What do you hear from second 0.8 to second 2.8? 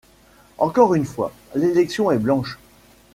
une fois, l'élection est blanche.